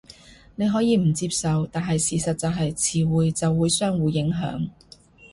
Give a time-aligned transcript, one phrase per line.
[0.55, 4.67] 你可以唔接受，但係事實就係詞彙就會相互影響